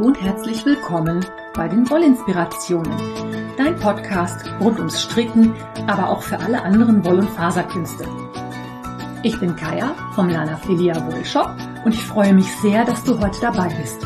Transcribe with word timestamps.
Und 0.00 0.18
herzlich 0.18 0.64
willkommen 0.64 1.26
bei 1.52 1.68
den 1.68 1.88
Wollinspirationen, 1.90 2.90
dein 3.58 3.76
Podcast 3.76 4.46
rund 4.58 4.78
ums 4.78 5.02
Stricken, 5.02 5.54
aber 5.86 6.08
auch 6.08 6.22
für 6.22 6.38
alle 6.38 6.62
anderen 6.62 7.04
Woll- 7.04 7.18
und 7.18 7.28
Faserkünste. 7.28 8.06
Ich 9.22 9.38
bin 9.38 9.54
Kaya 9.56 9.94
vom 10.14 10.30
Lana 10.30 10.56
Filia 10.56 10.94
Wollshop 11.06 11.54
und 11.84 11.92
ich 11.92 12.02
freue 12.02 12.32
mich 12.32 12.46
sehr, 12.62 12.86
dass 12.86 13.04
du 13.04 13.20
heute 13.20 13.42
dabei 13.42 13.68
bist. 13.78 13.98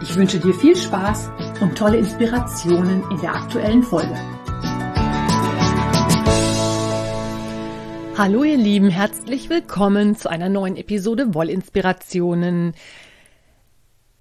Ich 0.00 0.14
wünsche 0.14 0.38
dir 0.38 0.54
viel 0.54 0.76
Spaß 0.76 1.28
und 1.60 1.76
tolle 1.76 1.98
Inspirationen 1.98 3.02
in 3.10 3.20
der 3.20 3.34
aktuellen 3.34 3.82
Folge. 3.82 4.16
Hallo 8.16 8.44
ihr 8.44 8.58
Lieben, 8.58 8.90
herzlich 8.90 9.50
willkommen 9.50 10.14
zu 10.14 10.30
einer 10.30 10.48
neuen 10.48 10.76
Episode 10.76 11.34
Wollinspirationen. 11.34 12.74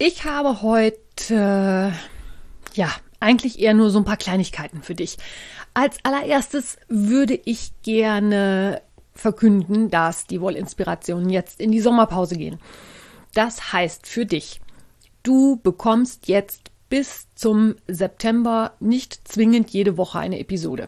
Ich 0.08 0.24
habe 0.24 0.62
heute, 0.62 1.92
ja, 2.76 2.92
eigentlich 3.20 3.58
eher 3.58 3.74
nur 3.74 3.90
so 3.90 3.98
ein 3.98 4.06
paar 4.06 4.18
Kleinigkeiten 4.18 4.84
für 4.84 4.94
dich. 4.94 5.18
Als 5.74 5.98
allererstes 6.04 6.78
würde 6.88 7.34
ich 7.34 7.72
gerne 7.82 8.84
verkünden, 9.16 9.90
dass 9.90 10.28
die 10.28 10.42
Wollinspirationen 10.42 11.32
jetzt 11.32 11.60
in 11.60 11.72
die 11.72 11.82
Sommerpause 11.82 12.36
gehen. 12.36 12.60
Das 13.34 13.74
heißt 13.74 14.06
für 14.06 14.28
dich, 14.28 14.62
du 15.24 15.60
bekommst 15.64 16.28
jetzt 16.28 16.70
bis 16.88 17.26
zum 17.34 17.74
September 17.88 18.74
nicht 18.80 19.28
zwingend 19.28 19.72
jede 19.72 19.98
Woche 19.98 20.20
eine 20.20 20.38
Episode. 20.38 20.88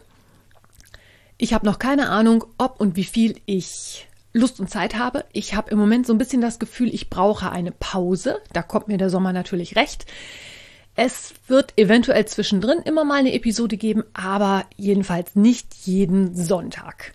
Ich 1.40 1.56
habe 1.56 1.66
noch 1.66 1.80
keine 1.80 2.10
Ahnung, 2.10 2.46
ob 2.60 2.80
und 2.80 2.96
wie 2.96 3.04
viel 3.04 3.42
ich 3.48 4.07
Lust 4.38 4.60
und 4.60 4.70
Zeit 4.70 4.96
habe. 4.96 5.26
Ich 5.34 5.56
habe 5.56 5.72
im 5.72 5.78
Moment 5.78 6.08
so 6.08 6.14
ein 6.14 6.18
bisschen 6.18 6.42
das 6.42 6.60
Gefühl, 6.60 6.94
ich 6.94 7.10
brauche 7.10 7.52
eine 7.52 7.72
Pause. 7.72 8.42
Da 8.54 8.62
kommt 8.62 8.88
mir 8.88 8.98
der 8.98 9.10
Sommer 9.10 9.34
natürlich 9.34 9.76
recht. 9.76 10.06
Es 10.96 11.34
wird 11.48 11.74
eventuell 11.78 12.26
zwischendrin 12.26 12.80
immer 12.80 13.04
mal 13.04 13.20
eine 13.20 13.34
Episode 13.34 13.78
geben, 13.78 14.04
aber 14.14 14.66
jedenfalls 14.78 15.36
nicht 15.36 15.74
jeden 15.86 16.34
Sonntag. 16.36 17.14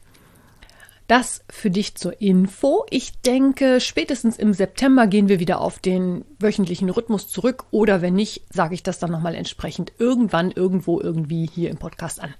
Das 1.09 1.45
für 1.51 1.69
dich 1.69 1.97
zur 1.97 2.21
Info. 2.21 2.87
Ich 2.91 3.21
denke, 3.23 3.81
spätestens 3.81 4.39
im 4.39 4.55
September 4.55 5.07
gehen 5.07 5.29
wir 5.29 5.41
wieder 5.41 5.61
auf 5.61 5.79
den 5.79 6.25
wöchentlichen 6.39 6.91
Rhythmus 6.91 7.29
zurück 7.29 7.65
oder 7.71 8.03
wenn 8.03 8.15
nicht, 8.15 8.43
sage 8.51 8.75
ich 8.75 8.83
das 8.83 8.99
dann 8.99 9.11
nochmal 9.11 9.35
entsprechend 9.35 9.93
irgendwann, 9.99 10.53
irgendwo, 10.53 11.01
irgendwie 11.01 11.51
hier 11.53 11.69
im 11.71 11.77
Podcast 11.77 12.23
an. 12.23 12.33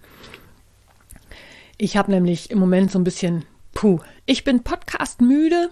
Ich 1.77 1.97
habe 1.97 2.13
nämlich 2.13 2.51
im 2.51 2.59
Moment 2.59 2.93
so 2.93 2.99
ein 3.01 3.05
bisschen 3.05 3.45
Puh, 3.75 4.01
ich 4.27 4.45
bin 4.45 4.63
Podcast 4.63 5.21
müde, 5.21 5.71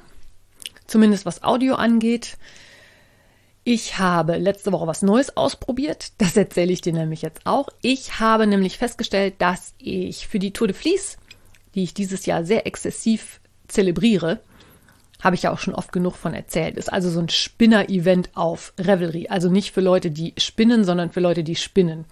zumindest 0.86 1.26
was 1.26 1.42
Audio 1.42 1.74
angeht. 1.74 2.38
Ich 3.62 3.98
habe 3.98 4.36
letzte 4.36 4.72
Woche 4.72 4.86
was 4.86 5.02
Neues 5.02 5.36
ausprobiert. 5.36 6.12
Das 6.18 6.36
erzähle 6.36 6.72
ich 6.72 6.80
dir 6.80 6.92
nämlich 6.92 7.22
jetzt 7.22 7.46
auch. 7.46 7.68
Ich 7.82 8.20
habe 8.20 8.46
nämlich 8.46 8.78
festgestellt, 8.78 9.34
dass 9.38 9.74
ich 9.78 10.26
für 10.26 10.38
die 10.38 10.52
Tour 10.52 10.68
de 10.68 10.76
Vlies, 10.76 11.18
die 11.74 11.82
ich 11.82 11.94
dieses 11.94 12.26
Jahr 12.26 12.44
sehr 12.44 12.66
exzessiv 12.66 13.40
zelebriere, 13.68 14.40
habe 15.22 15.36
ich 15.36 15.42
ja 15.42 15.52
auch 15.52 15.58
schon 15.58 15.74
oft 15.74 15.92
genug 15.92 16.16
von 16.16 16.34
erzählt. 16.34 16.76
Ist 16.76 16.92
also 16.92 17.10
so 17.10 17.20
ein 17.20 17.28
Spinner-Event 17.28 18.30
auf 18.34 18.72
Revelry. 18.78 19.28
Also 19.28 19.50
nicht 19.50 19.72
für 19.72 19.82
Leute, 19.82 20.10
die 20.10 20.34
spinnen, 20.38 20.84
sondern 20.84 21.10
für 21.10 21.20
Leute, 21.20 21.44
die 21.44 21.56
spinnen. 21.56 22.06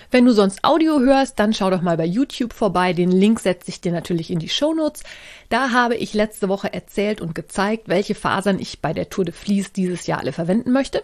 Wenn 0.09 0.25
du 0.25 0.31
sonst 0.31 0.63
Audio 0.63 1.01
hörst, 1.01 1.37
dann 1.39 1.53
schau 1.53 1.69
doch 1.69 1.83
mal 1.83 1.97
bei 1.97 2.05
YouTube 2.05 2.53
vorbei. 2.53 2.93
Den 2.93 3.11
Link 3.11 3.39
setze 3.39 3.69
ich 3.69 3.79
dir 3.79 3.91
natürlich 3.91 4.31
in 4.31 4.39
die 4.39 4.49
Show 4.49 4.73
Notes. 4.73 5.03
Da 5.49 5.69
habe 5.69 5.97
ich 5.97 6.15
letzte 6.15 6.49
Woche 6.49 6.73
erzählt 6.73 7.21
und 7.21 7.35
gezeigt, 7.35 7.89
welche 7.89 8.15
Fasern 8.15 8.59
ich 8.59 8.81
bei 8.81 8.91
der 8.91 9.09
Tour 9.11 9.25
de 9.25 9.33
Vlies 9.33 9.71
dieses 9.71 10.07
Jahr 10.07 10.21
alle 10.21 10.33
verwenden 10.33 10.71
möchte. 10.71 11.03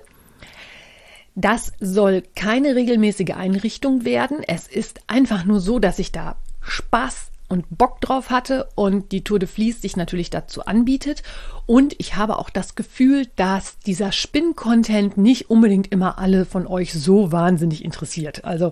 Das 1.35 1.71
soll 1.79 2.23
keine 2.35 2.75
regelmäßige 2.75 3.35
Einrichtung 3.35 4.05
werden. 4.05 4.39
Es 4.47 4.67
ist 4.67 5.01
einfach 5.05 5.45
nur 5.45 5.59
so, 5.59 5.77
dass 5.77 5.99
ich 5.99 6.11
da 6.11 6.37
Spaß 6.61 7.30
und 7.51 7.65
Bock 7.69 7.99
drauf 7.99 8.29
hatte 8.29 8.69
und 8.75 9.11
die 9.11 9.23
Tour 9.23 9.37
de 9.37 9.47
Vlies 9.47 9.81
sich 9.81 9.97
natürlich 9.97 10.29
dazu 10.29 10.65
anbietet. 10.65 11.21
Und 11.65 11.93
ich 11.99 12.15
habe 12.15 12.39
auch 12.39 12.49
das 12.49 12.75
Gefühl, 12.75 13.27
dass 13.35 13.77
dieser 13.79 14.13
Spinn-Content 14.13 15.17
nicht 15.17 15.49
unbedingt 15.49 15.91
immer 15.91 16.17
alle 16.17 16.45
von 16.45 16.65
euch 16.65 16.93
so 16.93 17.31
wahnsinnig 17.33 17.83
interessiert. 17.83 18.45
Also 18.45 18.71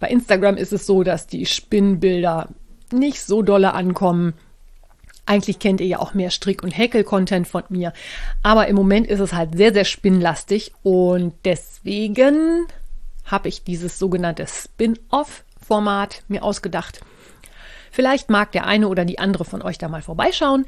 bei 0.00 0.08
Instagram 0.08 0.56
ist 0.56 0.72
es 0.72 0.84
so, 0.84 1.04
dass 1.04 1.28
die 1.28 1.46
Spinnbilder 1.46 2.48
nicht 2.90 3.22
so 3.22 3.40
dolle 3.40 3.72
ankommen. 3.72 4.34
Eigentlich 5.24 5.60
kennt 5.60 5.80
ihr 5.80 5.86
ja 5.86 5.98
auch 6.00 6.12
mehr 6.12 6.30
Strick- 6.30 6.64
und 6.64 6.76
Häkel-Content 6.76 7.46
von 7.46 7.62
mir. 7.68 7.92
Aber 8.42 8.66
im 8.66 8.74
Moment 8.74 9.06
ist 9.06 9.20
es 9.20 9.32
halt 9.32 9.56
sehr, 9.56 9.72
sehr 9.72 9.84
spinnlastig 9.84 10.72
und 10.82 11.34
deswegen 11.44 12.66
habe 13.24 13.48
ich 13.48 13.62
dieses 13.62 14.00
sogenannte 14.00 14.48
Spin-off-Format 14.48 16.24
mir 16.26 16.42
ausgedacht 16.42 17.02
Vielleicht 17.92 18.30
mag 18.30 18.50
der 18.52 18.66
eine 18.66 18.88
oder 18.88 19.04
die 19.04 19.18
andere 19.18 19.44
von 19.44 19.62
euch 19.62 19.76
da 19.76 19.88
mal 19.88 20.02
vorbeischauen. 20.02 20.64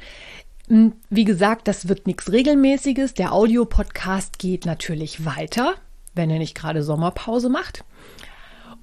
Hm, 0.67 0.93
wie 1.09 1.25
gesagt, 1.25 1.67
das 1.67 1.89
wird 1.89 2.05
nichts 2.05 2.31
Regelmäßiges. 2.31 3.15
Der 3.15 3.33
Audiopodcast 3.33 4.37
geht 4.37 4.65
natürlich 4.65 5.25
weiter, 5.25 5.73
wenn 6.13 6.29
er 6.29 6.37
nicht 6.37 6.55
gerade 6.55 6.83
Sommerpause 6.83 7.49
macht. 7.49 7.83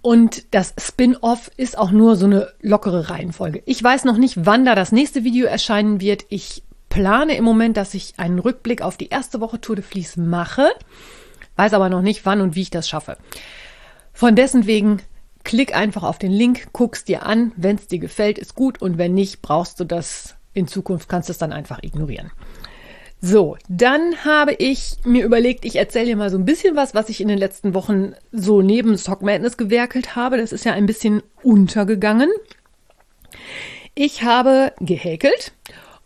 Und 0.03 0.53
das 0.53 0.75
Spin-off 0.77 1.53
ist 1.57 1.79
auch 1.79 1.93
nur 1.93 2.17
so 2.17 2.27
eine 2.27 2.53
lockere 2.61 3.09
Reihenfolge. 3.09 3.63
Ich 3.65 3.83
weiß 3.83 4.05
noch 4.05 4.17
nicht, 4.17 4.45
wann 4.45 4.65
da 4.65 4.75
das 4.75 4.91
nächste 4.91 5.23
Video 5.23 5.47
erscheinen 5.47 6.01
wird. 6.01 6.25
Ich 6.29 6.65
plane 6.89 7.37
im 7.37 7.45
Moment, 7.45 7.77
dass 7.77 7.95
ich 7.95 8.15
einen 8.19 8.41
Rückblick 8.41 8.83
auf 8.83 8.97
die 8.97 9.09
erste 9.09 9.41
Woche 9.41 9.61
Tour 9.61 9.77
de 9.77 9.85
Vlies 9.85 10.17
mache, 10.17 10.69
weiß 11.55 11.75
aber 11.75 11.89
noch 11.89 12.03
nicht, 12.03 12.27
wann 12.27 12.41
und 12.41 12.57
wie 12.57 12.63
ich 12.63 12.71
das 12.71 12.89
schaffe. 12.89 13.17
Von 14.13 14.35
dessen 14.35 14.67
wegen 14.67 15.01
Klick 15.53 15.77
einfach 15.77 16.03
auf 16.03 16.19
den 16.19 16.33
Link, 16.33 16.69
guck's 16.73 17.05
dir 17.05 17.27
an. 17.27 17.53
Wenn 17.57 17.77
es 17.77 17.87
dir 17.87 17.99
gefällt, 17.99 18.39
ist 18.39 18.55
gut. 18.55 18.81
Und 18.81 18.97
wenn 18.97 19.13
nicht, 19.13 19.43
brauchst 19.43 19.79
du 19.79 19.85
das 19.85 20.35
in 20.55 20.67
Zukunft, 20.67 21.11
kannst 21.11 21.29
du 21.29 21.33
es 21.33 21.37
dann 21.37 21.53
einfach 21.53 21.83
ignorieren. 21.83 22.31
So, 23.21 23.59
dann 23.69 24.25
habe 24.25 24.55
ich 24.55 24.95
mir 25.05 25.27
überlegt, 25.27 25.67
ich 25.67 25.77
erzähle 25.77 26.07
dir 26.07 26.17
mal 26.17 26.31
so 26.31 26.39
ein 26.39 26.47
bisschen 26.47 26.75
was, 26.75 26.95
was 26.95 27.11
ich 27.11 27.21
in 27.21 27.29
den 27.29 27.37
letzten 27.37 27.75
Wochen 27.75 28.15
so 28.33 28.63
neben 28.63 28.97
Sock 28.97 29.21
Madness 29.21 29.59
gewerkelt 29.59 30.17
habe. 30.17 30.39
Das 30.39 30.53
ist 30.53 30.65
ja 30.65 30.73
ein 30.73 30.87
bisschen 30.87 31.23
untergegangen. 31.43 32.31
Ich 33.95 34.23
habe 34.23 34.73
gehäkelt. 34.81 35.53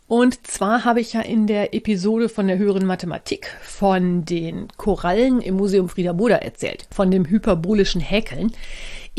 Und 0.09 0.45
zwar 0.45 0.83
habe 0.83 0.99
ich 0.99 1.13
ja 1.13 1.21
in 1.21 1.47
der 1.47 1.73
Episode 1.73 2.27
von 2.27 2.47
der 2.47 2.57
höheren 2.57 2.85
Mathematik 2.85 3.55
von 3.61 4.25
den 4.25 4.67
Korallen 4.75 5.39
im 5.39 5.55
Museum 5.55 5.87
Frieda 5.87 6.11
Boda 6.11 6.35
erzählt, 6.35 6.85
von 6.91 7.11
dem 7.11 7.25
hyperbolischen 7.29 8.01
Häkeln. 8.01 8.51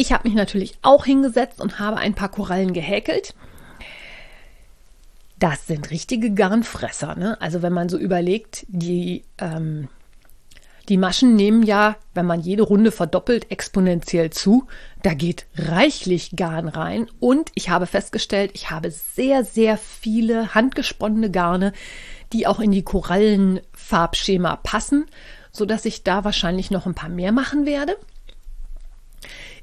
Ich 0.00 0.12
habe 0.12 0.28
mich 0.28 0.36
natürlich 0.36 0.78
auch 0.82 1.06
hingesetzt 1.06 1.60
und 1.60 1.80
habe 1.80 1.96
ein 1.96 2.14
paar 2.14 2.28
Korallen 2.28 2.72
gehäkelt. 2.72 3.34
Das 5.40 5.66
sind 5.66 5.90
richtige 5.90 6.32
Garnfresser. 6.32 7.16
Ne? 7.16 7.36
Also 7.40 7.62
wenn 7.62 7.72
man 7.72 7.88
so 7.88 7.98
überlegt, 7.98 8.64
die, 8.68 9.24
ähm, 9.38 9.88
die 10.88 10.98
Maschen 10.98 11.34
nehmen 11.34 11.64
ja, 11.64 11.96
wenn 12.14 12.26
man 12.26 12.40
jede 12.40 12.62
Runde 12.62 12.92
verdoppelt, 12.92 13.50
exponentiell 13.50 14.30
zu. 14.30 14.68
Da 15.02 15.14
geht 15.14 15.46
reichlich 15.56 16.36
Garn 16.36 16.68
rein. 16.68 17.08
Und 17.18 17.50
ich 17.56 17.68
habe 17.68 17.86
festgestellt, 17.86 18.52
ich 18.54 18.70
habe 18.70 18.92
sehr, 18.92 19.44
sehr 19.44 19.76
viele 19.76 20.54
handgesponnene 20.54 21.32
Garne, 21.32 21.72
die 22.32 22.46
auch 22.46 22.60
in 22.60 22.70
die 22.70 22.84
Korallenfarbschema 22.84 24.60
passen, 24.62 25.06
sodass 25.50 25.84
ich 25.86 26.04
da 26.04 26.22
wahrscheinlich 26.22 26.70
noch 26.70 26.86
ein 26.86 26.94
paar 26.94 27.10
mehr 27.10 27.32
machen 27.32 27.66
werde 27.66 27.96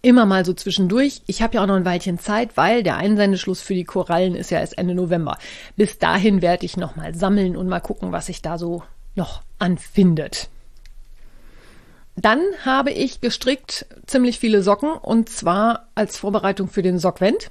immer 0.05 0.27
mal 0.27 0.45
so 0.45 0.53
zwischendurch. 0.53 1.23
Ich 1.25 1.41
habe 1.41 1.55
ja 1.55 1.63
auch 1.63 1.67
noch 1.67 1.75
ein 1.75 1.83
Weilchen 1.83 2.19
Zeit, 2.19 2.55
weil 2.57 2.83
der 2.83 2.97
Einsendeschluss 2.97 3.61
für 3.61 3.73
die 3.73 3.85
Korallen 3.85 4.35
ist 4.35 4.51
ja 4.51 4.59
erst 4.59 4.77
Ende 4.77 4.93
November. 4.93 5.37
Bis 5.75 5.97
dahin 5.97 6.43
werde 6.43 6.65
ich 6.65 6.77
noch 6.77 6.95
mal 6.95 7.15
sammeln 7.15 7.57
und 7.57 7.67
mal 7.67 7.79
gucken, 7.79 8.11
was 8.11 8.27
sich 8.27 8.43
da 8.43 8.59
so 8.59 8.83
noch 9.15 9.41
anfindet. 9.57 10.49
Dann 12.15 12.39
habe 12.63 12.91
ich 12.91 13.19
gestrickt 13.19 13.87
ziemlich 14.05 14.39
viele 14.39 14.61
Socken 14.61 14.91
und 14.91 15.27
zwar 15.27 15.87
als 15.95 16.17
Vorbereitung 16.17 16.69
für 16.69 16.83
den 16.83 16.99
Sockvent. 16.99 17.49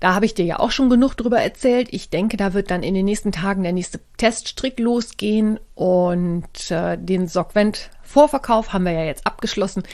Da 0.00 0.14
habe 0.14 0.24
ich 0.24 0.34
dir 0.34 0.46
ja 0.46 0.58
auch 0.58 0.70
schon 0.70 0.90
genug 0.90 1.14
drüber 1.14 1.40
erzählt. 1.40 1.88
Ich 1.92 2.08
denke, 2.08 2.36
da 2.38 2.54
wird 2.54 2.70
dann 2.70 2.82
in 2.82 2.94
den 2.94 3.04
nächsten 3.04 3.32
Tagen 3.32 3.62
der 3.62 3.72
nächste 3.72 4.00
Teststrick 4.16 4.80
losgehen 4.80 5.60
und 5.74 6.70
äh, 6.70 6.96
den 6.98 7.28
Sockvent 7.28 7.90
Vorverkauf 8.12 8.74
haben 8.74 8.84
wir 8.84 8.92
ja 8.92 9.04
jetzt 9.04 9.26
abgeschlossen. 9.26 9.84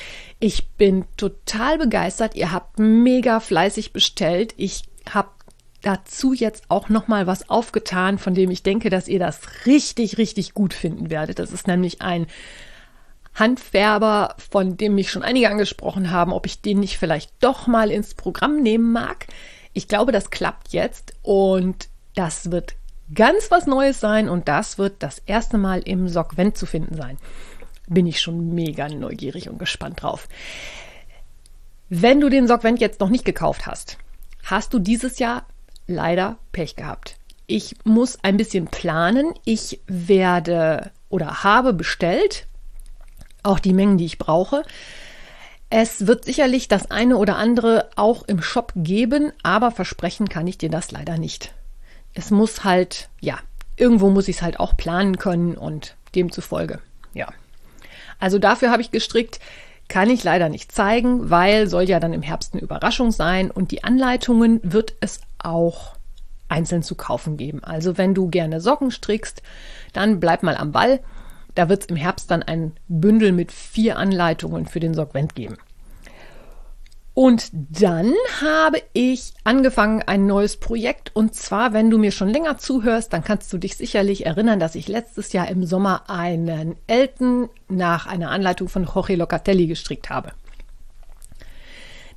Ich 0.40 0.70
bin 0.70 1.04
total 1.16 1.78
begeistert. 1.78 2.34
Ihr 2.34 2.50
habt 2.50 2.80
mega 2.80 3.38
fleißig 3.38 3.92
bestellt. 3.92 4.54
Ich 4.56 4.82
habe 5.08 5.28
dazu 5.82 6.32
jetzt 6.32 6.64
auch 6.68 6.88
noch 6.88 7.06
mal 7.06 7.28
was 7.28 7.48
aufgetan, 7.48 8.18
von 8.18 8.34
dem 8.34 8.50
ich 8.50 8.64
denke, 8.64 8.90
dass 8.90 9.06
ihr 9.06 9.20
das 9.20 9.66
richtig 9.66 10.18
richtig 10.18 10.52
gut 10.52 10.74
finden 10.74 11.10
werdet. 11.10 11.38
Das 11.38 11.52
ist 11.52 11.68
nämlich 11.68 12.02
ein 12.02 12.26
Handfärber, 13.36 14.34
von 14.50 14.76
dem 14.76 14.96
mich 14.96 15.12
schon 15.12 15.22
einige 15.22 15.48
angesprochen 15.48 16.10
haben, 16.10 16.32
ob 16.32 16.44
ich 16.44 16.60
den 16.60 16.80
nicht 16.80 16.98
vielleicht 16.98 17.30
doch 17.38 17.68
mal 17.68 17.92
ins 17.92 18.14
Programm 18.14 18.60
nehmen 18.60 18.90
mag. 18.90 19.28
Ich 19.74 19.86
glaube, 19.86 20.10
das 20.10 20.30
klappt 20.30 20.72
jetzt 20.72 21.14
und 21.22 21.88
das 22.16 22.50
wird 22.50 22.74
ganz 23.14 23.52
was 23.52 23.66
Neues 23.66 24.00
sein 24.00 24.28
und 24.28 24.48
das 24.48 24.76
wird 24.76 25.04
das 25.04 25.20
erste 25.24 25.56
Mal 25.56 25.82
im 25.82 26.08
Sockvent 26.08 26.58
zu 26.58 26.66
finden 26.66 26.96
sein 26.96 27.16
bin 27.88 28.06
ich 28.06 28.20
schon 28.20 28.54
mega 28.54 28.88
neugierig 28.88 29.48
und 29.48 29.58
gespannt 29.58 30.02
drauf. 30.02 30.28
Wenn 31.88 32.20
du 32.20 32.28
den 32.28 32.46
Sockvent 32.46 32.80
jetzt 32.80 33.00
noch 33.00 33.08
nicht 33.08 33.24
gekauft 33.24 33.66
hast, 33.66 33.98
hast 34.44 34.74
du 34.74 34.78
dieses 34.78 35.18
Jahr 35.18 35.46
leider 35.86 36.36
Pech 36.52 36.76
gehabt. 36.76 37.16
Ich 37.46 37.76
muss 37.84 38.18
ein 38.22 38.36
bisschen 38.36 38.66
planen. 38.66 39.32
Ich 39.44 39.80
werde 39.86 40.90
oder 41.08 41.42
habe 41.44 41.72
bestellt 41.72 42.46
auch 43.42 43.58
die 43.58 43.72
Mengen, 43.72 43.98
die 43.98 44.04
ich 44.04 44.18
brauche. 44.18 44.62
Es 45.70 46.06
wird 46.06 46.24
sicherlich 46.24 46.68
das 46.68 46.90
eine 46.90 47.16
oder 47.16 47.36
andere 47.36 47.90
auch 47.96 48.22
im 48.24 48.42
Shop 48.42 48.72
geben, 48.74 49.32
aber 49.42 49.70
versprechen 49.70 50.28
kann 50.28 50.46
ich 50.46 50.58
dir 50.58 50.70
das 50.70 50.90
leider 50.90 51.18
nicht. 51.18 51.52
Es 52.14 52.30
muss 52.30 52.64
halt, 52.64 53.08
ja, 53.20 53.38
irgendwo 53.76 54.10
muss 54.10 54.28
ich 54.28 54.36
es 54.36 54.42
halt 54.42 54.60
auch 54.60 54.76
planen 54.76 55.18
können 55.18 55.56
und 55.56 55.96
demzufolge, 56.14 56.80
ja. 57.12 57.28
Also 58.18 58.38
dafür 58.38 58.70
habe 58.70 58.82
ich 58.82 58.90
gestrickt. 58.90 59.40
Kann 59.88 60.10
ich 60.10 60.22
leider 60.22 60.50
nicht 60.50 60.70
zeigen, 60.70 61.30
weil 61.30 61.66
soll 61.66 61.84
ja 61.84 61.98
dann 61.98 62.12
im 62.12 62.22
Herbst 62.22 62.52
eine 62.52 62.62
Überraschung 62.62 63.10
sein 63.10 63.50
und 63.50 63.70
die 63.70 63.84
Anleitungen 63.84 64.60
wird 64.62 64.94
es 65.00 65.20
auch 65.38 65.94
einzeln 66.48 66.82
zu 66.82 66.94
kaufen 66.94 67.36
geben. 67.36 67.64
Also 67.64 67.96
wenn 67.96 68.14
du 68.14 68.28
gerne 68.28 68.60
Socken 68.60 68.90
strickst, 68.90 69.42
dann 69.92 70.20
bleib 70.20 70.42
mal 70.42 70.56
am 70.56 70.72
Ball. 70.72 71.00
Da 71.54 71.68
wird 71.68 71.82
es 71.82 71.88
im 71.88 71.96
Herbst 71.96 72.30
dann 72.30 72.42
ein 72.42 72.72
Bündel 72.88 73.32
mit 73.32 73.50
vier 73.50 73.98
Anleitungen 73.98 74.66
für 74.66 74.80
den 74.80 74.94
Sockvent 74.94 75.34
geben. 75.34 75.56
Und 77.20 77.50
dann 77.52 78.14
habe 78.40 78.80
ich 78.92 79.32
angefangen 79.42 80.04
ein 80.06 80.28
neues 80.28 80.56
Projekt. 80.56 81.10
Und 81.16 81.34
zwar, 81.34 81.72
wenn 81.72 81.90
du 81.90 81.98
mir 81.98 82.12
schon 82.12 82.28
länger 82.28 82.58
zuhörst, 82.58 83.12
dann 83.12 83.24
kannst 83.24 83.52
du 83.52 83.58
dich 83.58 83.76
sicherlich 83.76 84.24
erinnern, 84.24 84.60
dass 84.60 84.76
ich 84.76 84.86
letztes 84.86 85.32
Jahr 85.32 85.48
im 85.48 85.66
Sommer 85.66 86.08
einen 86.08 86.76
Elten 86.86 87.48
nach 87.66 88.06
einer 88.06 88.30
Anleitung 88.30 88.68
von 88.68 88.84
Jorge 88.84 89.16
Locatelli 89.16 89.66
gestrickt 89.66 90.10
habe. 90.10 90.30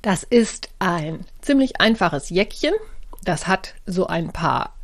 Das 0.02 0.22
ist 0.22 0.68
ein 0.78 1.26
ziemlich 1.40 1.80
einfaches 1.80 2.30
Jäckchen. 2.30 2.74
Das 3.24 3.48
hat 3.48 3.74
so 3.84 4.06
ein 4.06 4.30
paar 4.32 4.76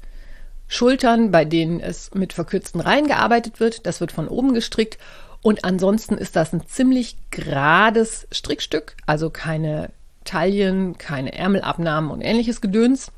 Schultern, 0.66 1.30
bei 1.30 1.44
denen 1.44 1.78
es 1.78 2.12
mit 2.12 2.32
verkürzten 2.32 2.80
Reihen 2.80 3.06
gearbeitet 3.06 3.60
wird. 3.60 3.86
Das 3.86 4.00
wird 4.00 4.10
von 4.10 4.26
oben 4.26 4.52
gestrickt. 4.52 4.98
Und 5.42 5.64
ansonsten 5.64 6.18
ist 6.18 6.34
das 6.34 6.52
ein 6.52 6.66
ziemlich 6.66 7.18
gerades 7.30 8.26
Strickstück, 8.32 8.96
also 9.06 9.30
keine 9.30 9.92
Taillen, 10.28 10.98
keine 10.98 11.32
Ärmelabnahmen 11.32 12.10
und 12.10 12.20
ähnliches 12.20 12.60
Gedöns. 12.60 13.10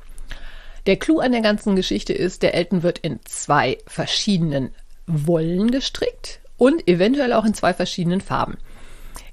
Der 0.85 0.95
Clou 0.95 1.19
an 1.19 1.33
der 1.33 1.41
ganzen 1.41 1.75
Geschichte 1.75 2.13
ist, 2.13 2.41
der 2.41 2.53
Elton 2.55 2.83
wird 2.83 2.99
in 2.99 3.19
zwei 3.25 3.77
verschiedenen 3.85 4.71
Wollen 5.07 5.71
gestrickt 5.71 6.39
und 6.57 6.87
eventuell 6.87 7.33
auch 7.33 7.43
in 7.43 7.53
zwei 7.53 7.73
verschiedenen 7.73 8.21
Farben. 8.21 8.57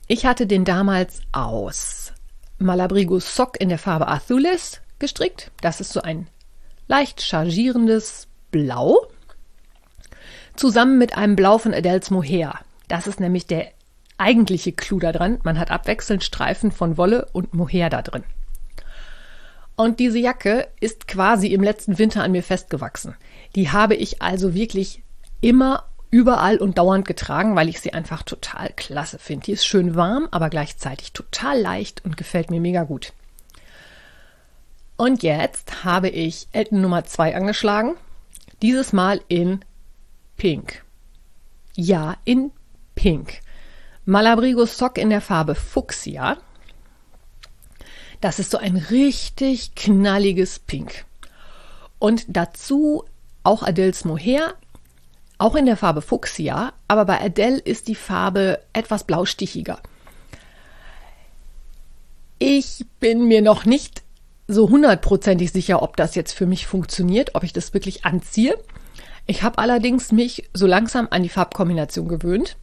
Ich 0.09 0.27
hatte 0.27 0.47
den 0.47 0.65
damals 0.65 1.21
aus 1.31 2.13
Malabrigo 2.59 3.21
Sock 3.21 3.61
in 3.61 3.69
der 3.69 3.79
Farbe 3.79 4.09
Azules 4.09 4.81
gestrickt. 4.99 5.53
Das 5.61 5.81
ist 5.81 5.93
so 5.93 6.03
ein 6.03 6.27
leicht 6.89 7.23
chargierendes 7.23 8.27
Blau. 8.51 9.07
Zusammen 10.57 10.99
mit 10.99 11.17
einem 11.17 11.37
Blau 11.37 11.59
von 11.59 11.73
Adels 11.73 12.11
Mohair. 12.11 12.59
Das 12.89 13.07
ist 13.07 13.21
nämlich 13.21 13.47
der 13.47 13.71
eigentliche 14.19 14.73
Clou 14.73 14.99
da 14.99 15.13
dran. 15.13 15.39
Man 15.43 15.59
hat 15.59 15.71
abwechselnd 15.71 16.23
Streifen 16.23 16.71
von 16.71 16.97
Wolle 16.97 17.29
und 17.33 17.55
Mohair 17.55 17.89
da 17.89 18.03
drin. 18.03 18.25
Und 19.77 20.01
diese 20.01 20.19
Jacke 20.19 20.69
ist 20.81 21.07
quasi 21.07 21.49
im 21.49 21.63
letzten 21.63 21.99
Winter 21.99 22.25
an 22.25 22.33
mir 22.33 22.43
festgewachsen. 22.43 23.15
Die 23.55 23.71
habe 23.71 23.95
ich 23.95 24.21
also 24.21 24.53
wirklich 24.53 25.03
immer 25.41 25.85
überall 26.11 26.57
und 26.57 26.79
dauernd 26.79 27.07
getragen, 27.07 27.55
weil 27.55 27.69
ich 27.69 27.81
sie 27.81 27.93
einfach 27.93 28.23
total 28.23 28.71
klasse 28.75 29.19
finde. 29.19 29.47
Die 29.47 29.53
ist 29.53 29.67
schön 29.67 29.95
warm, 29.95 30.27
aber 30.31 30.51
gleichzeitig 30.51 31.13
total 31.13 31.61
leicht 31.61 32.05
und 32.05 32.17
gefällt 32.17 32.51
mir 32.51 32.61
mega 32.61 32.83
gut. 32.83 33.13
Und 34.97 35.23
jetzt 35.23 35.85
habe 35.85 36.09
ich 36.09 36.49
Elton 36.51 36.81
Nummer 36.81 37.05
2 37.05 37.37
angeschlagen. 37.37 37.95
Dieses 38.63 38.93
Mal 38.93 39.21
in 39.29 39.61
Pink. 40.37 40.83
Ja, 41.77 42.17
in 42.25 42.51
Pink. 42.97 43.41
Malabrigo 44.09 44.65
Sock 44.65 44.97
in 44.97 45.11
der 45.11 45.21
Farbe 45.21 45.55
Fuchsia. 45.55 46.39
Das 48.23 48.39
ist 48.39 48.51
so 48.51 48.57
ein 48.57 48.79
richtig 48.79 49.75
knalliges 49.75 50.61
Pink. 50.61 51.05
Und 51.99 52.25
dazu 52.27 53.05
auch 53.43 53.63
Adels 53.63 54.07
Mohair, 54.07 54.55
auch 55.37 55.55
in 55.57 55.67
der 55.67 55.77
Farbe 55.77 56.01
Fuchsia, 56.01 56.73
aber 56.89 57.05
bei 57.05 57.21
Adele 57.21 57.59
ist 57.59 57.87
die 57.87 57.95
Farbe 57.95 58.63
etwas 58.73 59.05
blaustichiger. 59.05 59.79
Ich 62.39 62.87
bin 63.01 63.29
mir 63.29 63.43
noch 63.43 63.67
nicht 63.67 64.05
so 64.47 64.71
hundertprozentig 64.71 65.53
sicher, 65.53 65.83
ob 65.83 65.99
das 65.99 66.15
jetzt 66.15 66.33
für 66.33 66.47
mich 66.47 66.67
funktioniert, 66.67 67.35
ob 67.35 67.45
ich 67.45 67.53
das 67.53 67.75
wirklich 67.75 68.07
anziehe. 68.07 68.57
Ich 69.27 69.43
habe 69.43 69.59
allerdings 69.59 70.13
mich 70.13 70.49
so 70.55 70.67
langsam 70.67 71.09
an 71.11 71.23
die 71.23 71.29
Farbkombination 71.29 72.09
gewöhnt 72.09 72.57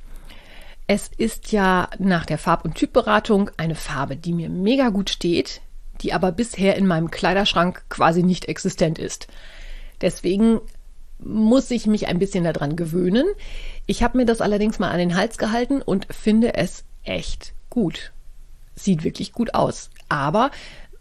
es 0.88 1.10
ist 1.18 1.52
ja 1.52 1.90
nach 1.98 2.26
der 2.26 2.38
Farb- 2.38 2.66
und 2.66 2.76
Typberatung 2.76 3.50
eine 3.58 3.76
Farbe, 3.76 4.16
die 4.16 4.34
mir 4.34 4.50
mega 4.50 4.90
gut 4.90 5.10
steht, 5.10 5.62
die 6.02 6.14
aber 6.14 6.32
bisher 6.32 6.76
in 6.76 6.86
meinem 6.86 7.10
Kleiderschrank 7.10 7.86
quasi 7.90 8.22
nicht 8.22 8.46
existent 8.46 9.00
ist. 9.00 9.28
Deswegen 10.02 10.62
muss 11.20 11.72
ich 11.72 11.88
mich 11.88 12.08
ein 12.08 12.20
bisschen 12.20 12.44
daran 12.44 12.76
gewöhnen. 12.76 13.26
Ich 13.88 14.04
habe 14.04 14.18
mir 14.18 14.26
das 14.26 14.42
allerdings 14.42 14.78
mal 14.78 14.92
an 14.92 15.00
den 15.00 15.16
Hals 15.16 15.38
gehalten 15.38 15.82
und 15.82 16.08
finde 16.14 16.56
es 16.56 16.84
echt 17.04 17.54
gut. 17.70 18.12
Sieht 18.76 19.04
wirklich 19.04 19.32
gut 19.32 19.56
aus. 19.56 19.90
Aber 20.10 20.52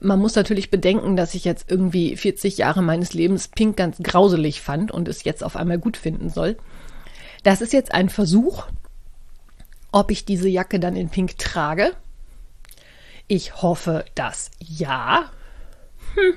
man 0.01 0.21
muss 0.21 0.37
natürlich 0.37 0.71
bedenken, 0.71 1.17
dass 1.17 1.35
ich 1.35 1.45
jetzt 1.45 1.71
irgendwie 1.71 2.17
40 2.17 2.59
Jahre 2.59 2.83
meines 2.83 3.13
Lebens 3.13 3.49
Pink 3.49 3.77
ganz 3.77 3.99
grauselig 4.03 4.61
fand 4.61 4.93
und 4.93 5.09
es 5.09 5.25
jetzt 5.25 5.43
auf 5.43 5.57
einmal 5.57 5.79
gut 5.79 5.97
finden 5.97 6.31
soll. 6.31 6.57
Das 7.43 7.61
ist 7.61 7.73
jetzt 7.73 7.93
ein 7.93 8.09
Versuch, 8.09 8.67
ob 9.95 10.11
ich 10.11 10.25
diese 10.25 10.49
Jacke 10.49 10.81
dann 10.81 10.97
in 10.97 11.09
Pink 11.09 11.39
trage. 11.39 11.93
Ich 13.29 13.63
hoffe, 13.63 14.05
dass 14.17 14.51
ja. 14.59 15.31
Hm. 16.15 16.35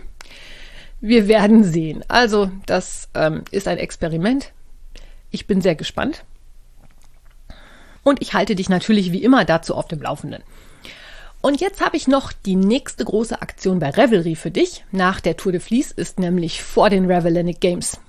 Wir 1.01 1.27
werden 1.27 1.63
sehen. 1.63 2.03
Also, 2.07 2.51
das 2.67 3.09
ähm, 3.15 3.43
ist 3.49 3.67
ein 3.67 3.79
Experiment. 3.79 4.51
Ich 5.31 5.47
bin 5.47 5.61
sehr 5.61 5.73
gespannt. 5.73 6.23
Und 8.03 8.21
ich 8.21 8.35
halte 8.35 8.53
dich 8.53 8.69
natürlich 8.69 9.11
wie 9.11 9.23
immer 9.23 9.43
dazu 9.43 9.73
auf 9.73 9.87
dem 9.87 10.03
Laufenden. 10.03 10.43
Und 11.41 11.59
jetzt 11.59 11.83
habe 11.83 11.97
ich 11.97 12.07
noch 12.07 12.33
die 12.33 12.55
nächste 12.55 13.05
große 13.05 13.41
Aktion 13.41 13.79
bei 13.79 13.89
Revelry 13.89 14.35
für 14.35 14.51
dich. 14.51 14.85
Nach 14.91 15.19
der 15.19 15.35
Tour 15.35 15.51
de 15.51 15.61
Vlies 15.61 15.91
ist 15.91 16.19
nämlich 16.19 16.61
vor 16.61 16.91
den 16.91 17.05
Revellanic 17.05 17.59
Games. 17.59 17.99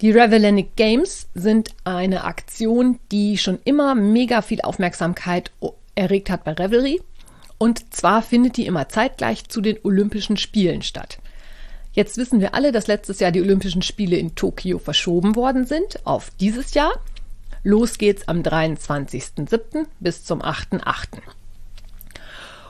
Die 0.00 0.12
Revellanic 0.12 0.76
Games 0.76 1.28
sind 1.34 1.74
eine 1.84 2.24
Aktion, 2.24 2.98
die 3.12 3.36
schon 3.36 3.58
immer 3.64 3.94
mega 3.94 4.40
viel 4.40 4.62
Aufmerksamkeit 4.62 5.50
erregt 5.94 6.30
hat 6.30 6.44
bei 6.44 6.52
Revelry. 6.52 7.02
Und 7.58 7.92
zwar 7.92 8.22
findet 8.22 8.56
die 8.56 8.64
immer 8.64 8.88
zeitgleich 8.88 9.48
zu 9.48 9.60
den 9.60 9.76
Olympischen 9.82 10.38
Spielen 10.38 10.80
statt. 10.80 11.18
Jetzt 11.92 12.16
wissen 12.16 12.40
wir 12.40 12.54
alle, 12.54 12.72
dass 12.72 12.86
letztes 12.86 13.20
Jahr 13.20 13.30
die 13.30 13.42
Olympischen 13.42 13.82
Spiele 13.82 14.16
in 14.16 14.34
Tokio 14.34 14.78
verschoben 14.78 15.36
worden 15.36 15.66
sind 15.66 16.06
auf 16.06 16.30
dieses 16.40 16.72
Jahr. 16.72 16.92
Los 17.62 17.98
geht's 17.98 18.26
am 18.26 18.40
23.07. 18.40 19.84
bis 19.98 20.24
zum 20.24 20.40
8.08. 20.40 21.18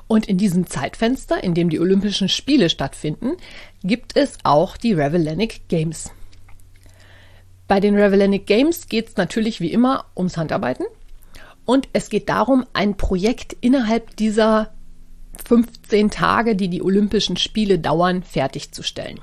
Und 0.08 0.28
in 0.28 0.36
diesem 0.36 0.66
Zeitfenster, 0.66 1.44
in 1.44 1.54
dem 1.54 1.70
die 1.70 1.78
Olympischen 1.78 2.28
Spiele 2.28 2.68
stattfinden, 2.68 3.36
gibt 3.84 4.16
es 4.16 4.38
auch 4.42 4.76
die 4.76 4.94
Revellanic 4.94 5.68
Games. 5.68 6.10
Bei 7.70 7.78
den 7.78 7.94
Revellanic 7.94 8.48
Games 8.48 8.88
geht 8.88 9.10
es 9.10 9.16
natürlich 9.16 9.60
wie 9.60 9.70
immer 9.70 10.06
ums 10.16 10.36
Handarbeiten. 10.36 10.86
Und 11.64 11.88
es 11.92 12.08
geht 12.08 12.28
darum, 12.28 12.66
ein 12.72 12.96
Projekt 12.96 13.52
innerhalb 13.60 14.16
dieser 14.16 14.72
15 15.46 16.10
Tage, 16.10 16.56
die 16.56 16.66
die 16.66 16.82
Olympischen 16.82 17.36
Spiele 17.36 17.78
dauern, 17.78 18.24
fertigzustellen. 18.24 19.20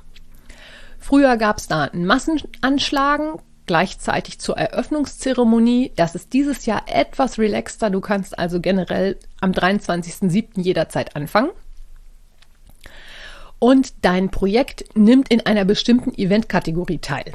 Früher 0.98 1.36
gab 1.36 1.58
es 1.58 1.68
da 1.68 1.84
einen 1.84 2.06
Massenanschlagen 2.06 3.34
gleichzeitig 3.66 4.40
zur 4.40 4.58
Eröffnungszeremonie. 4.58 5.92
Das 5.98 6.16
ist 6.16 6.32
dieses 6.32 6.66
Jahr 6.66 6.84
etwas 6.88 7.40
relaxter. 7.40 7.90
Du 7.90 8.00
kannst 8.00 8.40
also 8.40 8.62
generell 8.62 9.18
am 9.42 9.52
23.07. 9.52 10.62
jederzeit 10.62 11.18
anfangen. 11.18 11.50
Und 13.60 14.06
dein 14.06 14.32
Projekt 14.32 14.86
nimmt 14.96 15.28
in 15.28 15.46
einer 15.46 15.66
bestimmten 15.66 16.14
Eventkategorie 16.18 17.00
teil. 17.00 17.34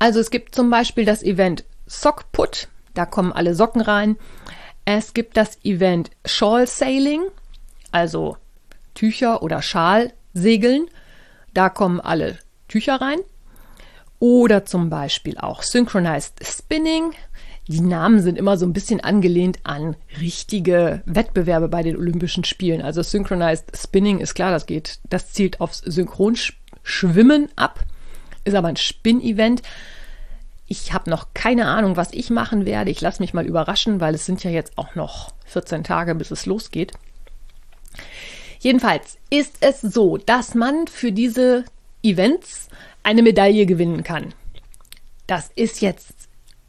Also 0.00 0.18
es 0.18 0.30
gibt 0.30 0.54
zum 0.54 0.70
Beispiel 0.70 1.04
das 1.04 1.22
Event 1.22 1.64
Sockput, 1.86 2.68
da 2.94 3.04
kommen 3.04 3.32
alle 3.32 3.54
Socken 3.54 3.82
rein. 3.82 4.16
Es 4.86 5.12
gibt 5.12 5.36
das 5.36 5.62
Event 5.62 6.10
Shawl 6.24 6.66
Sailing, 6.66 7.20
also 7.92 8.38
Tücher 8.94 9.42
oder 9.42 9.60
Schal 9.60 10.12
segeln. 10.32 10.86
Da 11.52 11.68
kommen 11.68 12.00
alle 12.00 12.38
Tücher 12.66 13.00
rein. 13.00 13.18
Oder 14.18 14.64
zum 14.64 14.88
Beispiel 14.88 15.36
auch 15.36 15.62
Synchronized 15.62 16.46
Spinning. 16.46 17.12
Die 17.68 17.82
Namen 17.82 18.20
sind 18.20 18.38
immer 18.38 18.56
so 18.56 18.64
ein 18.64 18.72
bisschen 18.72 19.00
angelehnt 19.00 19.58
an 19.64 19.96
richtige 20.18 21.02
Wettbewerbe 21.04 21.68
bei 21.68 21.82
den 21.82 21.96
Olympischen 21.96 22.44
Spielen. 22.44 22.80
Also 22.80 23.02
Synchronized 23.02 23.76
Spinning 23.76 24.18
ist 24.18 24.34
klar, 24.34 24.50
das 24.50 24.64
geht, 24.64 24.98
das 25.10 25.32
zielt 25.32 25.60
aufs 25.60 25.78
Synchronschwimmen 25.78 27.50
ab, 27.56 27.84
ist 28.44 28.54
aber 28.54 28.68
ein 28.68 28.76
Spin-Event. 28.76 29.62
Ich 30.66 30.92
habe 30.92 31.10
noch 31.10 31.28
keine 31.34 31.66
Ahnung, 31.66 31.96
was 31.96 32.12
ich 32.12 32.30
machen 32.30 32.64
werde. 32.64 32.90
Ich 32.90 33.00
lasse 33.00 33.22
mich 33.22 33.34
mal 33.34 33.46
überraschen, 33.46 34.00
weil 34.00 34.14
es 34.14 34.26
sind 34.26 34.44
ja 34.44 34.50
jetzt 34.50 34.78
auch 34.78 34.94
noch 34.94 35.32
14 35.46 35.84
Tage, 35.84 36.14
bis 36.14 36.30
es 36.30 36.46
losgeht. 36.46 36.92
Jedenfalls 38.60 39.18
ist 39.30 39.56
es 39.60 39.80
so, 39.80 40.16
dass 40.16 40.54
man 40.54 40.86
für 40.86 41.12
diese 41.12 41.64
Events 42.02 42.68
eine 43.02 43.22
Medaille 43.22 43.66
gewinnen 43.66 44.04
kann. 44.04 44.34
Das 45.26 45.50
ist 45.54 45.80
jetzt 45.80 46.14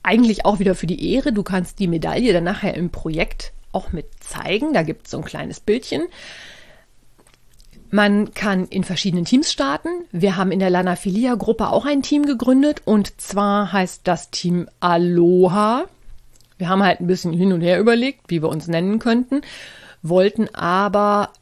eigentlich 0.03 0.45
auch 0.45 0.59
wieder 0.59 0.75
für 0.75 0.87
die 0.87 1.13
Ehre. 1.13 1.33
Du 1.33 1.43
kannst 1.43 1.79
die 1.79 1.87
Medaille 1.87 2.33
dann 2.33 2.43
nachher 2.43 2.73
im 2.73 2.89
Projekt 2.89 3.53
auch 3.71 3.91
mit 3.91 4.07
zeigen. 4.19 4.73
Da 4.73 4.83
gibt 4.83 5.05
es 5.05 5.11
so 5.11 5.17
ein 5.17 5.25
kleines 5.25 5.59
Bildchen. 5.59 6.07
Man 7.93 8.33
kann 8.33 8.67
in 8.67 8.85
verschiedenen 8.85 9.25
Teams 9.25 9.51
starten. 9.51 9.89
Wir 10.13 10.37
haben 10.37 10.53
in 10.53 10.59
der 10.59 10.69
Lanafilia 10.69 11.35
Gruppe 11.35 11.69
auch 11.69 11.85
ein 11.85 12.01
Team 12.01 12.25
gegründet 12.25 12.81
und 12.85 13.19
zwar 13.19 13.73
heißt 13.73 14.01
das 14.05 14.31
Team 14.31 14.69
Aloha. 14.79 15.83
Wir 16.57 16.69
haben 16.69 16.83
halt 16.83 17.01
ein 17.01 17.07
bisschen 17.07 17.33
hin 17.33 17.51
und 17.51 17.59
her 17.59 17.81
überlegt, 17.81 18.29
wie 18.29 18.41
wir 18.41 18.47
uns 18.47 18.67
nennen 18.67 18.99
könnten, 18.99 19.41
wollten 20.01 20.53
aber 20.55 21.33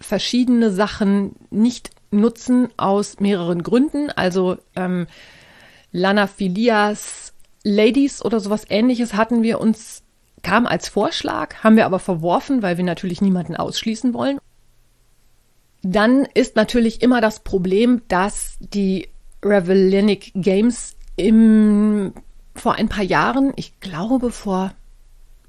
verschiedene 0.00 0.70
Sachen 0.70 1.34
nicht 1.50 1.90
nutzen 2.12 2.68
aus 2.76 3.18
mehreren 3.18 3.64
Gründen. 3.64 4.10
Also 4.10 4.56
ähm, 4.76 5.08
Lanaphilias 5.90 7.32
Ladies 7.64 8.24
oder 8.24 8.38
sowas 8.38 8.64
ähnliches 8.68 9.14
hatten 9.14 9.42
wir 9.42 9.60
uns, 9.60 10.04
kam 10.42 10.64
als 10.66 10.88
Vorschlag, 10.88 11.56
haben 11.64 11.74
wir 11.74 11.86
aber 11.86 11.98
verworfen, 11.98 12.62
weil 12.62 12.76
wir 12.76 12.84
natürlich 12.84 13.20
niemanden 13.20 13.56
ausschließen 13.56 14.14
wollen. 14.14 14.38
Dann 15.82 16.26
ist 16.34 16.56
natürlich 16.56 17.02
immer 17.02 17.20
das 17.20 17.40
Problem, 17.40 18.02
dass 18.08 18.56
die 18.60 19.08
Revellinic 19.44 20.32
Games 20.34 20.96
im, 21.16 22.12
vor 22.54 22.74
ein 22.74 22.88
paar 22.88 23.04
Jahren, 23.04 23.52
ich 23.56 23.78
glaube 23.80 24.30
vor 24.30 24.72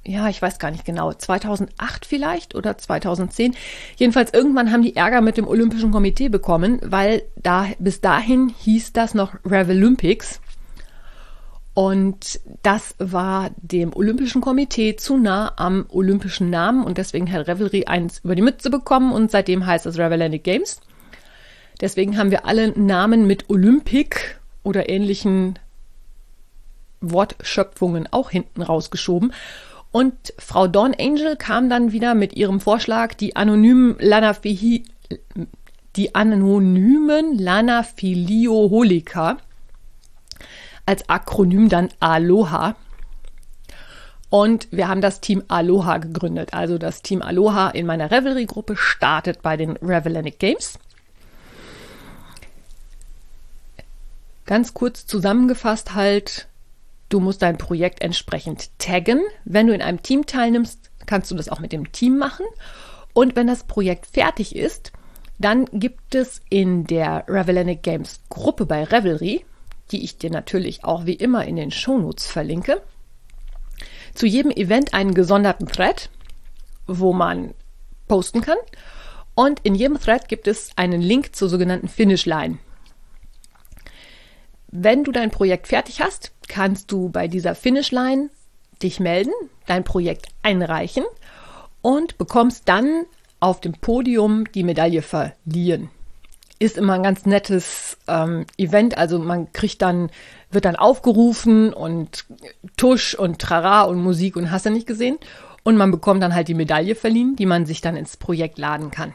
ja, 0.05 0.29
ich 0.29 0.41
weiß 0.41 0.59
gar 0.59 0.71
nicht 0.71 0.85
genau, 0.85 1.13
2008 1.13 2.05
vielleicht 2.05 2.55
oder 2.55 2.77
2010. 2.77 3.55
Jedenfalls 3.97 4.33
irgendwann 4.33 4.71
haben 4.71 4.81
die 4.81 4.95
Ärger 4.95 5.21
mit 5.21 5.37
dem 5.37 5.47
Olympischen 5.47 5.91
Komitee 5.91 6.29
bekommen, 6.29 6.79
weil 6.83 7.23
da 7.35 7.67
bis 7.79 8.01
dahin 8.01 8.49
hieß 8.49 8.93
das 8.93 9.13
noch 9.13 9.35
Revolympics. 9.45 10.41
Und 11.79 12.41
das 12.61 12.93
war 12.97 13.51
dem 13.55 13.95
Olympischen 13.95 14.41
Komitee 14.41 14.97
zu 14.97 15.15
nah 15.15 15.53
am 15.55 15.85
olympischen 15.87 16.49
Namen 16.49 16.83
und 16.83 16.97
deswegen 16.97 17.31
hat 17.31 17.47
Revelry 17.47 17.85
eins 17.85 18.19
über 18.25 18.35
die 18.35 18.41
Mütze 18.41 18.69
bekommen 18.69 19.13
und 19.13 19.31
seitdem 19.31 19.65
heißt 19.65 19.85
es 19.85 19.97
Revelanic 19.97 20.43
Games. 20.43 20.81
Deswegen 21.79 22.17
haben 22.17 22.31
wir 22.31 22.45
alle 22.45 22.77
Namen 22.77 23.27
mit 23.27 23.49
Olympic 23.49 24.19
oder 24.61 24.89
ähnlichen 24.89 25.57
Wortschöpfungen 26.99 28.09
auch 28.11 28.29
hinten 28.29 28.61
rausgeschoben. 28.61 29.31
Und 29.93 30.33
Frau 30.37 30.67
Dawn 30.67 30.93
Angel 30.99 31.37
kam 31.37 31.69
dann 31.69 31.93
wieder 31.93 32.13
mit 32.13 32.33
ihrem 32.33 32.59
Vorschlag, 32.59 33.13
die 33.13 33.37
anonymen 33.37 33.95
Lanaphi 33.99 34.83
die 35.95 36.13
anonymen 36.13 37.37
Lanaphilioholiker 37.37 39.37
als 40.89 41.07
Akronym 41.07 41.69
dann 41.69 41.89
Aloha. 41.99 42.75
Und 44.29 44.67
wir 44.71 44.87
haben 44.87 45.01
das 45.01 45.21
Team 45.21 45.43
Aloha 45.47 45.99
gegründet. 45.99 46.53
Also 46.53 46.77
das 46.77 47.01
Team 47.01 47.21
Aloha 47.21 47.69
in 47.69 47.85
meiner 47.85 48.09
Revelry-Gruppe 48.09 48.75
startet 48.75 49.41
bei 49.41 49.55
den 49.55 49.77
Revelanic 49.77 50.39
Games. 50.39 50.79
Ganz 54.45 54.73
kurz 54.73 55.05
zusammengefasst 55.05 55.93
halt, 55.93 56.47
Du 57.09 57.19
musst 57.19 57.41
dein 57.41 57.57
Projekt 57.57 58.03
entsprechend 58.03 58.69
taggen. 58.77 59.21
Wenn 59.43 59.65
du 59.65 59.73
in 59.73 59.81
einem 59.81 60.03
Team 60.03 60.27
teilnimmst, 60.27 60.91
kannst 61.07 61.31
du 61.31 61.35
das 61.35 61.49
auch 61.49 61.59
mit 61.59 61.71
dem 61.71 61.91
Team 61.91 62.19
machen. 62.19 62.45
Und 63.13 63.35
wenn 63.35 63.47
das 63.47 63.63
Projekt 63.63 64.05
fertig 64.05 64.55
ist, 64.55 64.91
dann 65.39 65.65
gibt 65.73 66.13
es 66.13 66.41
in 66.49 66.85
der 66.85 67.25
Revelanic 67.27 67.81
Games 67.81 68.19
Gruppe 68.29 68.67
bei 68.67 68.83
Revelry, 68.83 69.43
die 69.91 70.03
ich 70.03 70.17
dir 70.17 70.29
natürlich 70.29 70.83
auch 70.83 71.05
wie 71.05 71.13
immer 71.13 71.45
in 71.45 71.55
den 71.55 71.71
Shownotes 71.71 72.27
verlinke, 72.27 72.81
zu 74.13 74.25
jedem 74.25 74.51
Event 74.51 74.93
einen 74.93 75.13
gesonderten 75.13 75.67
Thread, 75.67 76.09
wo 76.87 77.13
man 77.13 77.53
posten 78.07 78.41
kann. 78.41 78.57
Und 79.35 79.61
in 79.63 79.75
jedem 79.75 79.99
Thread 79.99 80.27
gibt 80.27 80.47
es 80.47 80.71
einen 80.75 81.01
Link 81.01 81.35
zur 81.35 81.47
sogenannten 81.47 81.87
Finish 81.87 82.25
Line. 82.25 82.57
Wenn 84.71 85.03
du 85.03 85.11
dein 85.11 85.31
Projekt 85.31 85.67
fertig 85.67 86.01
hast, 86.01 86.31
kannst 86.47 86.91
du 86.91 87.09
bei 87.09 87.27
dieser 87.27 87.55
Finishline 87.55 88.29
dich 88.83 88.99
melden, 88.99 89.31
dein 89.65 89.83
Projekt 89.83 90.27
einreichen 90.43 91.03
und 91.81 92.17
bekommst 92.17 92.67
dann 92.67 93.05
auf 93.39 93.61
dem 93.61 93.73
Podium 93.73 94.45
die 94.51 94.63
Medaille 94.63 95.01
verliehen. 95.01 95.89
Ist 96.59 96.77
immer 96.77 96.93
ein 96.93 97.03
ganz 97.03 97.25
nettes 97.25 97.97
ähm, 98.07 98.45
Event, 98.57 98.97
also 98.97 99.17
man 99.17 99.51
kriegt 99.53 99.81
dann, 99.81 100.09
wird 100.51 100.65
dann 100.65 100.75
aufgerufen 100.75 101.73
und 101.73 102.25
Tusch 102.75 103.15
und 103.15 103.39
Trara 103.39 103.83
und 103.83 104.01
Musik 104.01 104.35
und 104.35 104.51
hast 104.51 104.65
du 104.65 104.69
nicht 104.69 104.87
gesehen. 104.87 105.17
Und 105.63 105.77
man 105.77 105.91
bekommt 105.91 106.21
dann 106.21 106.35
halt 106.35 106.47
die 106.47 106.53
Medaille 106.53 106.95
verliehen, 106.95 107.35
die 107.35 107.45
man 107.45 107.65
sich 107.65 107.81
dann 107.81 107.95
ins 107.95 108.17
Projekt 108.17 108.57
laden 108.57 108.91
kann 108.91 109.13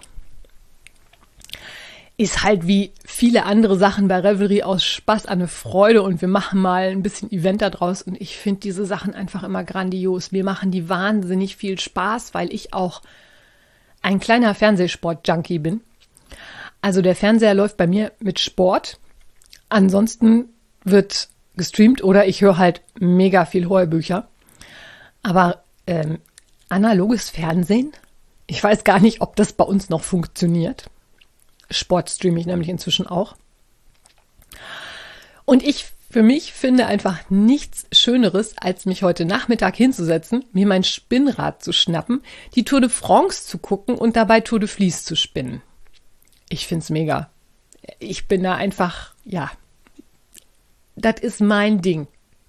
ist 2.17 2.45
halt 2.45 2.67
wie 2.67 2.93
viele 3.05 3.45
andere 3.45 3.77
Sachen 3.77 4.07
bei 4.07 4.21
Revelry 4.21 4.63
aus 4.63 4.85
Spaß 4.85 5.27
eine 5.27 5.49
Freude 5.49 6.03
und 6.03 6.21
wir 6.21 6.29
machen 6.29 6.61
mal 6.61 6.89
ein 6.91 7.03
bisschen 7.03 7.31
Event 7.33 7.61
daraus 7.61 8.03
und 8.03 8.21
ich 8.21 8.37
finde 8.37 8.61
diese 8.61 8.87
Sachen 8.87 9.15
einfach 9.15 9.43
immer 9.43 9.65
grandios. 9.65 10.31
Mir 10.31 10.45
machen 10.45 10.71
die 10.71 10.89
wahnsinnig 10.89 11.57
viel 11.57 11.79
Spaß, 11.79 12.33
weil 12.33 12.53
ich 12.53 12.73
auch 12.73 13.03
ein 14.01 14.21
kleiner 14.21 14.55
Fernsehsport-Junkie 14.55 15.59
bin. 15.59 15.81
Also 16.85 17.01
der 17.01 17.17
Fernseher 17.17 17.55
läuft 17.55 17.79
bei 17.79 17.87
mir 17.87 18.13
mit 18.21 18.39
Sport. 18.39 18.99
Ansonsten 19.71 20.51
wird 20.85 21.31
gestreamt 21.57 22.05
oder 22.05 22.27
ich 22.27 22.43
höre 22.43 22.59
halt 22.59 22.83
mega 23.01 23.47
viel 23.47 23.71
Hörbücher. 23.71 24.29
Aber 25.23 25.65
ähm, 25.87 26.19
analoges 26.69 27.31
Fernsehen, 27.31 27.93
ich 28.47 28.63
weiß 28.63 28.85
gar 28.85 29.01
nicht, 29.01 29.23
ob 29.23 29.35
das 29.35 29.55
bei 29.55 29.65
uns 29.65 29.89
noch 29.89 30.03
funktioniert. 30.03 30.91
Sport 31.71 32.11
streame 32.11 32.39
ich 32.39 32.45
nämlich 32.45 32.69
inzwischen 32.69 33.07
auch. 33.07 33.35
Und 35.47 35.63
ich 35.63 35.87
für 36.11 36.23
mich 36.23 36.53
finde 36.53 36.85
einfach 36.85 37.31
nichts 37.31 37.87
Schöneres, 37.93 38.59
als 38.59 38.85
mich 38.85 39.03
heute 39.03 39.25
Nachmittag 39.25 39.75
hinzusetzen, 39.75 40.45
mir 40.53 40.67
mein 40.67 40.85
Spinnrad 40.85 41.65
zu 41.65 41.73
schnappen, 41.73 42.21
die 42.55 42.65
Tour 42.65 42.83
de 42.83 42.91
France 42.91 43.47
zu 43.47 43.57
gucken 43.57 43.95
und 43.95 44.17
dabei 44.17 44.43
Tour 44.43 44.61
de 44.61 44.69
Vlies 44.69 45.07
zu 45.07 45.17
spinnen. 45.17 45.63
Ich 46.49 46.67
find's 46.67 46.91
mega. 46.91 47.31
Ich 47.99 48.29
bin 48.29 48.43
da 48.43 48.55
einfach, 48.55 49.15
ja, 49.25 49.51
das 50.97 51.21
ist 51.21 51.41
mein 51.41 51.83
Ding. 51.83 52.07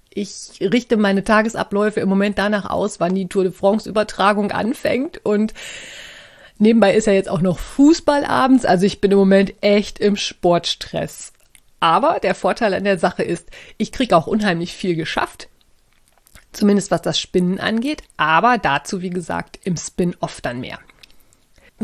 Ich 0.09 0.59
richte 0.61 0.95
meine 0.95 1.23
Tagesabläufe 1.23 1.99
im 1.99 2.07
Moment 2.07 2.37
danach 2.37 2.69
aus, 2.69 2.99
wann 2.99 3.15
die 3.15 3.27
Tour 3.27 3.43
de 3.43 3.51
France 3.51 3.89
Übertragung 3.89 4.51
anfängt 4.51 5.25
und 5.25 5.53
Nebenbei 6.57 6.95
ist 6.95 7.07
ja 7.07 7.13
jetzt 7.13 7.29
auch 7.29 7.41
noch 7.41 7.59
Fußball 7.59 8.23
abends, 8.23 8.65
also 8.65 8.85
ich 8.85 9.01
bin 9.01 9.11
im 9.11 9.17
Moment 9.17 9.53
echt 9.61 9.99
im 9.99 10.15
Sportstress. 10.15 11.33
Aber 11.81 12.19
der 12.21 12.33
Vorteil 12.33 12.73
an 12.73 12.85
der 12.85 12.97
Sache 12.97 13.23
ist, 13.23 13.49
ich 13.77 13.91
kriege 13.91 14.15
auch 14.15 14.27
unheimlich 14.27 14.73
viel 14.73 14.95
geschafft. 14.95 15.49
Zumindest 16.53 16.91
was 16.91 17.01
das 17.01 17.19
Spinnen 17.19 17.59
angeht, 17.59 18.03
aber 18.15 18.57
dazu, 18.57 19.01
wie 19.01 19.09
gesagt, 19.09 19.59
im 19.65 19.75
Spin-off 19.75 20.39
dann 20.39 20.61
mehr. 20.61 20.79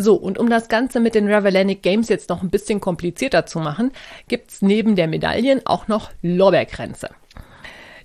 So, 0.01 0.15
und 0.15 0.39
um 0.39 0.49
das 0.49 0.67
Ganze 0.67 0.99
mit 0.99 1.13
den 1.13 1.31
Ravelanic 1.31 1.83
Games 1.83 2.09
jetzt 2.09 2.29
noch 2.29 2.41
ein 2.41 2.49
bisschen 2.49 2.79
komplizierter 2.79 3.45
zu 3.45 3.59
machen, 3.59 3.91
gibt's 4.27 4.63
neben 4.63 4.95
der 4.95 5.07
Medaillen 5.07 5.61
auch 5.65 5.87
noch 5.87 6.09
Lorbeerkränze. 6.23 7.09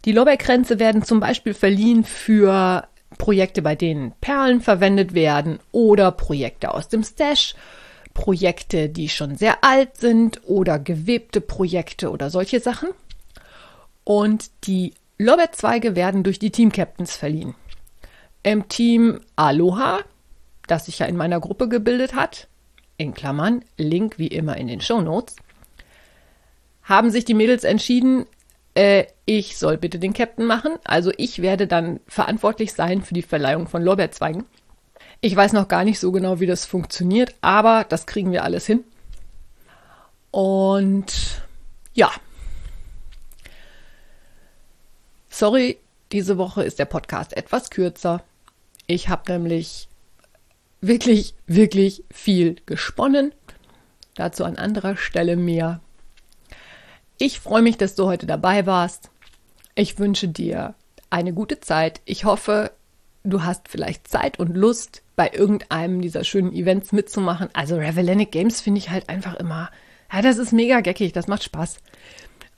Die 0.05 0.13
Lorbeerkränze 0.13 0.79
werden 0.79 1.03
zum 1.03 1.21
Beispiel 1.21 1.55
verliehen 1.55 2.05
für 2.05 2.87
Projekte, 3.17 3.63
bei 3.63 3.75
denen 3.75 4.13
Perlen 4.21 4.61
verwendet 4.61 5.15
werden 5.15 5.59
oder 5.73 6.13
Projekte 6.13 6.75
aus 6.75 6.89
dem 6.89 7.03
Stash, 7.03 7.55
Projekte, 8.13 8.91
die 8.91 9.09
schon 9.09 9.37
sehr 9.37 9.65
alt 9.65 9.97
sind 9.97 10.43
oder 10.45 10.79
gewebte 10.79 11.41
Projekte 11.41 12.11
oder 12.11 12.29
solche 12.29 12.61
Sachen. 12.61 12.91
Und 14.05 14.51
die 14.65 14.93
Lorbeerzweige 15.17 15.97
werden 15.97 16.25
durch 16.25 16.39
die 16.39 16.51
Team-Captains 16.51 17.17
verliehen. 17.17 17.55
Im 18.43 18.69
Team 18.69 19.21
Aloha 19.35 20.01
das 20.67 20.87
sich 20.87 20.99
ja 20.99 21.07
in 21.07 21.17
meiner 21.17 21.41
Gruppe 21.41 21.69
gebildet 21.69 22.15
hat, 22.15 22.49
in 22.97 23.15
Klammern, 23.15 23.65
Link 23.77 24.19
wie 24.19 24.29
immer 24.29 24.57
in 24.57 24.69
den 24.69 24.81
Show 24.81 25.01
Notes, 25.01 25.37
haben 26.83 27.11
sich 27.11 27.25
die 27.25 27.35
Mädels 27.35 27.65
entschieden, 27.65 28.27
äh, 28.77 29.07
ich 29.25 29.57
soll 29.57 29.79
bitte 29.79 29.99
den 29.99 30.13
Captain 30.13 30.47
machen. 30.47 30.73
Also 30.85 31.11
ich 31.17 31.43
werde 31.43 31.67
dann 31.67 32.01
verantwortlich 32.07 32.73
sein 32.73 33.03
für 33.03 33.15
die 33.15 33.23
Verleihung 33.23 33.67
von 33.67 33.83
Lorbeerzweigen. 33.83 34.45
Ich 35.21 35.35
weiß 35.35 35.55
noch 35.55 35.67
gar 35.67 35.83
nicht 35.83 35.99
so 35.99 36.13
genau, 36.13 36.41
wie 36.41 36.47
das 36.47 36.67
funktioniert, 36.67 37.35
aber 37.41 37.85
das 37.89 38.07
kriegen 38.07 38.33
wir 38.33 38.45
alles 38.45 38.67
hin. 38.67 38.85
Und 40.31 41.43
ja. 41.95 42.11
Sorry, 45.31 45.79
diese 46.13 46.39
Woche 46.39 46.63
ist 46.63 46.79
der 46.79 46.85
Podcast 46.85 47.37
etwas 47.37 47.71
kürzer. 47.71 48.23
Ich 48.87 49.09
habe 49.09 49.33
nämlich 49.33 49.89
wirklich, 50.81 51.35
wirklich 51.47 52.05
viel 52.11 52.57
gesponnen. 52.67 53.33
Dazu 54.15 54.45
an 54.45 54.57
anderer 54.57 54.97
Stelle 54.97 55.37
mehr. 55.37 55.81
Ich 57.19 57.41
freue 57.41 57.63
mich, 57.63 57.77
dass 57.77 57.95
du 57.95 58.07
heute 58.07 58.27
dabei 58.27 58.67
warst. 58.67 59.11
Ich 59.75 59.99
wünsche 59.99 60.29
dir 60.29 60.75
eine 61.11 61.33
gute 61.33 61.61
Zeit. 61.61 62.01
Ich 62.05 62.25
hoffe, 62.25 62.73
du 63.25 63.43
hast 63.43 63.69
vielleicht 63.69 64.09
Zeit 64.09 64.39
und 64.39 64.57
Lust, 64.57 65.03
bei 65.17 65.31
irgendeinem 65.33 66.03
dieser 66.03 66.25
schönen 66.25 66.53
Events 66.53 66.93
mitzumachen. 66.93 67.49
Also 67.55 67.77
Revelanic 67.77 68.31
Games 68.31 68.61
finde 68.61 68.79
ich 68.79 68.91
halt 68.91 69.09
einfach 69.09 69.35
immer, 69.35 69.71
ja, 70.13 70.23
das 70.23 70.37
ist 70.37 70.53
mega 70.53 70.81
geckig, 70.81 71.13
das 71.13 71.27
macht 71.27 71.43
Spaß. 71.43 71.79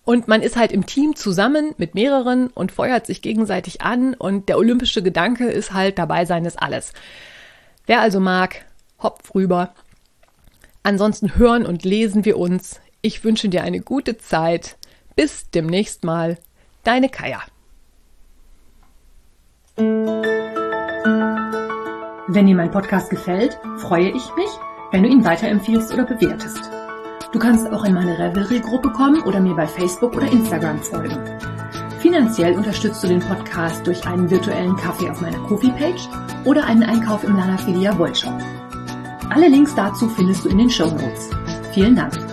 Und 0.04 0.26
man 0.26 0.42
ist 0.42 0.56
halt 0.56 0.72
im 0.72 0.86
Team 0.86 1.14
zusammen 1.16 1.74
mit 1.76 1.94
mehreren 1.94 2.48
und 2.48 2.72
feuert 2.72 3.06
sich 3.06 3.22
gegenseitig 3.22 3.82
an 3.82 4.14
und 4.14 4.48
der 4.48 4.58
olympische 4.58 5.02
Gedanke 5.02 5.48
ist 5.48 5.72
halt 5.72 5.98
dabei 5.98 6.24
sein 6.24 6.44
ist 6.44 6.60
alles. 6.60 6.92
Wer 7.88 8.02
also 8.02 8.20
mag, 8.20 8.66
hopf 9.02 9.34
rüber. 9.34 9.72
Ansonsten 10.82 11.36
hören 11.36 11.64
und 11.64 11.84
lesen 11.84 12.26
wir 12.26 12.36
uns. 12.36 12.80
Ich 13.00 13.24
wünsche 13.24 13.48
dir 13.48 13.62
eine 13.62 13.80
gute 13.80 14.18
Zeit. 14.18 14.76
Bis 15.16 15.50
demnächst 15.50 16.04
mal. 16.04 16.36
Deine 16.84 17.08
Kaya. 17.08 17.40
Wenn 22.26 22.46
dir 22.46 22.56
mein 22.56 22.70
Podcast 22.70 23.08
gefällt, 23.08 23.58
freue 23.78 24.10
ich 24.10 24.34
mich, 24.36 24.50
wenn 24.90 25.02
du 25.02 25.08
ihn 25.08 25.24
weiterempfiehlst 25.24 25.90
oder 25.94 26.04
bewertest. 26.04 26.70
Du 27.32 27.38
kannst 27.38 27.66
auch 27.72 27.84
in 27.84 27.94
meine 27.94 28.18
Revelry-Gruppe 28.18 28.90
kommen 28.90 29.22
oder 29.22 29.40
mir 29.40 29.54
bei 29.54 29.66
Facebook 29.66 30.14
oder 30.14 30.30
Instagram 30.30 30.82
folgen. 30.82 31.57
Finanziell 32.00 32.54
unterstützt 32.54 33.02
du 33.02 33.08
den 33.08 33.20
Podcast 33.20 33.86
durch 33.86 34.06
einen 34.06 34.30
virtuellen 34.30 34.76
Kaffee 34.76 35.10
auf 35.10 35.20
meiner 35.20 35.38
Kofi-Page 35.38 36.08
oder 36.44 36.64
einen 36.64 36.84
Einkauf 36.84 37.24
im 37.24 37.36
Lanafilia 37.36 37.98
Wollshop. 37.98 38.34
Alle 39.30 39.48
Links 39.48 39.74
dazu 39.74 40.08
findest 40.08 40.44
du 40.44 40.48
in 40.48 40.58
den 40.58 40.70
Show 40.70 40.86
Notes. 40.86 41.30
Vielen 41.72 41.96
Dank. 41.96 42.27